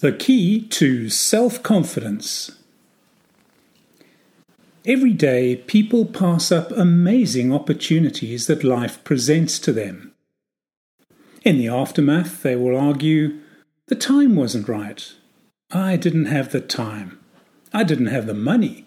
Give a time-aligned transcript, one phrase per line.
[0.00, 2.52] The key to self confidence.
[4.86, 10.14] Every day, people pass up amazing opportunities that life presents to them.
[11.42, 13.40] In the aftermath, they will argue,
[13.88, 15.12] the time wasn't right.
[15.70, 17.18] I didn't have the time.
[17.70, 18.86] I didn't have the money.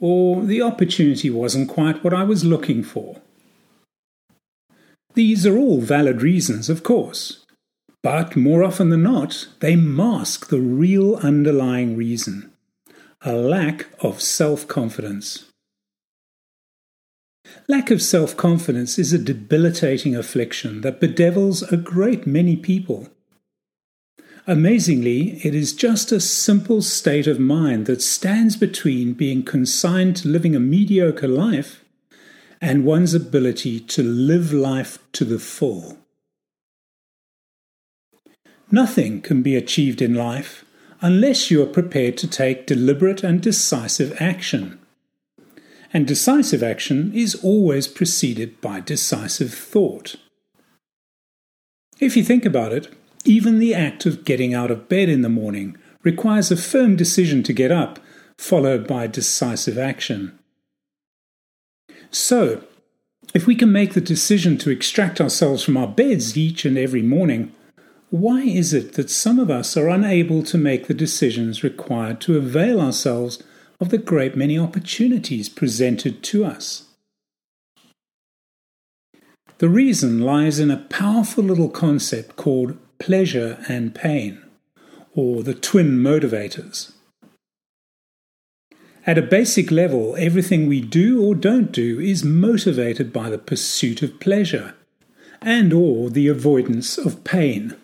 [0.00, 3.20] Or the opportunity wasn't quite what I was looking for.
[5.14, 7.46] These are all valid reasons, of course.
[8.02, 12.50] But more often than not, they mask the real underlying reason
[13.22, 15.44] a lack of self confidence.
[17.68, 23.08] Lack of self confidence is a debilitating affliction that bedevils a great many people.
[24.46, 30.28] Amazingly, it is just a simple state of mind that stands between being consigned to
[30.28, 31.84] living a mediocre life
[32.60, 35.99] and one's ability to live life to the full.
[38.70, 40.64] Nothing can be achieved in life
[41.00, 44.78] unless you are prepared to take deliberate and decisive action.
[45.92, 50.16] And decisive action is always preceded by decisive thought.
[51.98, 55.28] If you think about it, even the act of getting out of bed in the
[55.28, 57.98] morning requires a firm decision to get up,
[58.38, 60.38] followed by decisive action.
[62.10, 62.64] So,
[63.34, 67.02] if we can make the decision to extract ourselves from our beds each and every
[67.02, 67.52] morning,
[68.10, 72.36] why is it that some of us are unable to make the decisions required to
[72.36, 73.42] avail ourselves
[73.78, 76.88] of the great many opportunities presented to us?
[79.58, 84.42] The reason lies in a powerful little concept called pleasure and pain,
[85.14, 86.92] or the twin motivators.
[89.06, 94.02] At a basic level, everything we do or don't do is motivated by the pursuit
[94.02, 94.74] of pleasure
[95.40, 97.76] and or the avoidance of pain.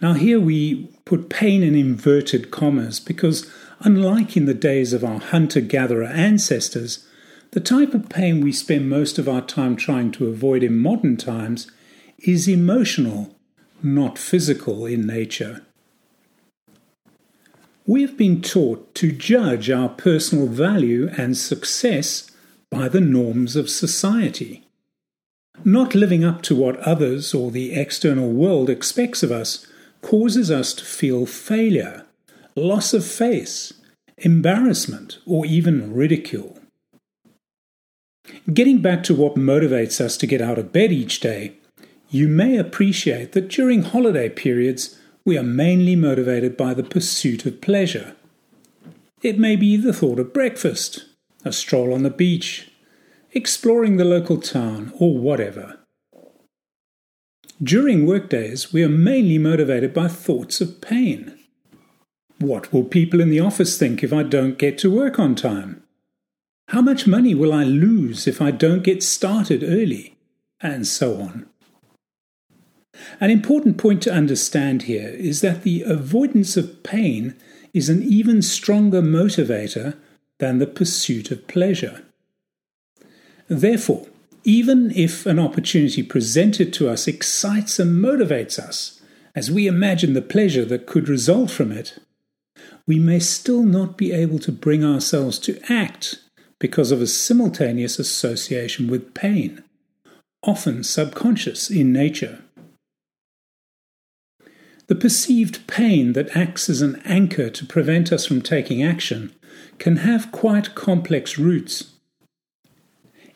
[0.00, 5.18] Now, here we put pain in inverted commas because, unlike in the days of our
[5.18, 7.06] hunter gatherer ancestors,
[7.52, 11.16] the type of pain we spend most of our time trying to avoid in modern
[11.16, 11.70] times
[12.18, 13.34] is emotional,
[13.82, 15.62] not physical in nature.
[17.86, 22.30] We have been taught to judge our personal value and success
[22.70, 24.66] by the norms of society.
[25.64, 29.66] Not living up to what others or the external world expects of us
[30.06, 32.06] causes us to feel failure,
[32.54, 33.72] loss of face,
[34.18, 36.60] embarrassment, or even ridicule.
[38.54, 41.54] Getting back to what motivates us to get out of bed each day,
[42.08, 47.60] you may appreciate that during holiday periods we are mainly motivated by the pursuit of
[47.60, 48.14] pleasure.
[49.22, 51.04] It may be the thought of breakfast,
[51.44, 52.70] a stroll on the beach,
[53.32, 55.80] exploring the local town, or whatever.
[57.62, 61.38] During workdays, we are mainly motivated by thoughts of pain.
[62.38, 65.82] What will people in the office think if I don't get to work on time?
[66.68, 70.18] How much money will I lose if I don't get started early?
[70.60, 71.46] And so on.
[73.20, 77.36] An important point to understand here is that the avoidance of pain
[77.72, 79.96] is an even stronger motivator
[80.38, 82.02] than the pursuit of pleasure.
[83.48, 84.06] Therefore,
[84.46, 89.02] even if an opportunity presented to us excites and motivates us,
[89.34, 91.98] as we imagine the pleasure that could result from it,
[92.86, 96.20] we may still not be able to bring ourselves to act
[96.60, 99.64] because of a simultaneous association with pain,
[100.44, 102.44] often subconscious in nature.
[104.86, 109.34] The perceived pain that acts as an anchor to prevent us from taking action
[109.78, 111.95] can have quite complex roots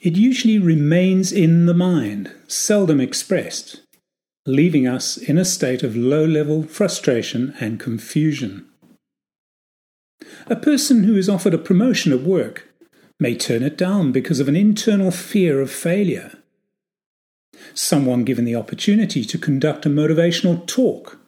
[0.00, 3.83] it usually remains in the mind, seldom expressed,
[4.47, 8.66] leaving us in a state of low level frustration and confusion.
[10.47, 12.69] A person who is offered a promotion at work
[13.19, 16.32] may turn it down because of an internal fear of failure.
[17.75, 21.19] Someone given the opportunity to conduct a motivational talk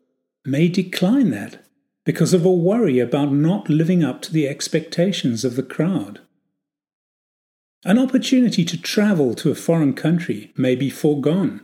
[0.46, 1.62] may decline that
[2.06, 6.20] because of a worry about not living up to the expectations of the crowd.
[7.84, 11.62] An opportunity to travel to a foreign country may be foregone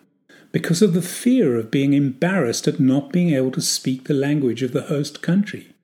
[0.51, 4.63] because of the fear of being embarrassed at not being able to speak the language
[4.65, 5.75] of the host country.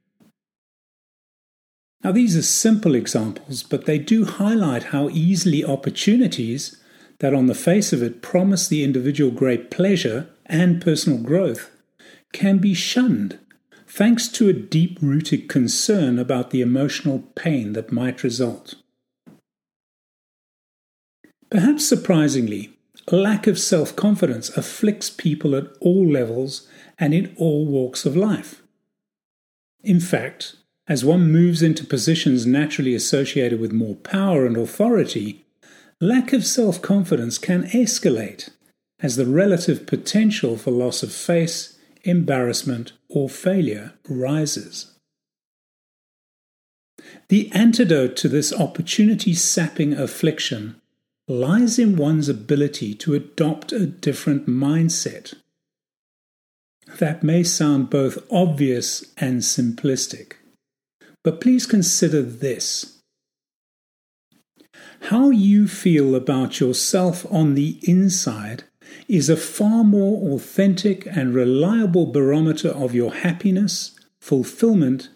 [2.02, 6.82] Now, these are simple examples, but they do highlight how easily opportunities
[7.20, 11.70] that, on the face of it, promise the individual great pleasure and personal growth
[12.32, 13.38] can be shunned
[13.86, 18.74] thanks to a deep rooted concern about the emotional pain that might result.
[21.50, 22.70] Perhaps surprisingly,
[23.10, 26.68] lack of self confidence afflicts people at all levels
[26.98, 28.62] and in all walks of life.
[29.82, 30.56] In fact,
[30.86, 35.44] as one moves into positions naturally associated with more power and authority,
[36.00, 38.50] lack of self confidence can escalate
[39.00, 44.92] as the relative potential for loss of face, embarrassment, or failure rises.
[47.28, 50.80] The antidote to this opportunity sapping affliction
[51.26, 55.34] lies in one's ability to adopt a different mindset.
[56.98, 60.34] That may sound both obvious and simplistic,
[61.22, 63.00] but please consider this.
[65.08, 68.64] How you feel about yourself on the inside
[69.08, 75.08] is a far more authentic and reliable barometer of your happiness, fulfillment,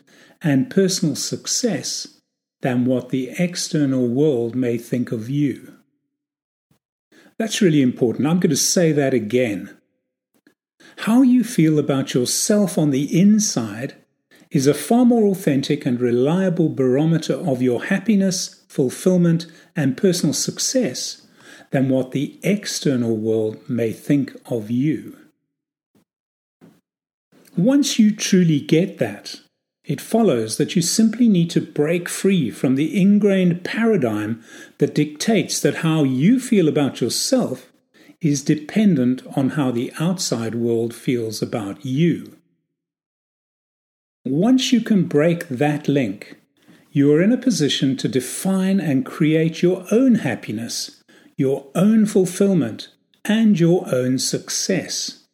[0.43, 2.21] and personal success
[2.61, 5.78] than what the external world may think of you.
[7.39, 8.27] That's really important.
[8.27, 9.77] I'm going to say that again.
[10.99, 13.95] How you feel about yourself on the inside
[14.51, 19.47] is a far more authentic and reliable barometer of your happiness, fulfillment,
[19.77, 21.27] and personal success
[21.71, 25.17] than what the external world may think of you.
[27.57, 29.41] Once you truly get that,
[29.89, 34.45] it follows that you simply need to break free from the ingrained paradigm
[34.77, 37.73] that dictates that how you feel about yourself
[38.21, 42.37] is dependent on how the outside world feels about you.
[44.27, 46.37] Once you can break that link,
[46.93, 51.03] you are in a position to define and create your own happiness,
[51.39, 52.89] your own fulfillment,
[53.25, 55.25] and your own success.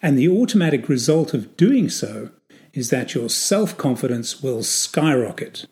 [0.00, 2.30] And the automatic result of doing so
[2.72, 5.66] is that your self confidence will skyrocket.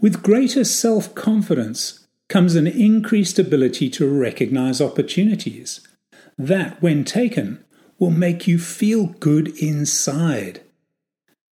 [0.00, 5.86] With greater self confidence comes an increased ability to recognize opportunities
[6.38, 7.64] that, when taken,
[7.98, 10.62] will make you feel good inside,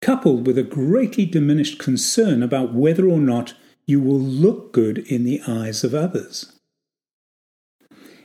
[0.00, 3.54] coupled with a greatly diminished concern about whether or not
[3.86, 6.58] you will look good in the eyes of others.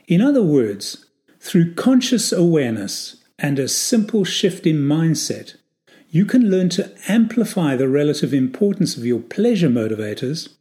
[0.08, 1.06] In other words,
[1.40, 5.56] through conscious awareness and a simple shift in mindset,
[6.10, 10.54] you can learn to amplify the relative importance of your pleasure motivators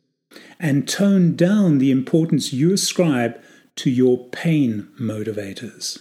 [0.59, 3.41] and tone down the importance you ascribe
[3.77, 6.01] to your pain motivators.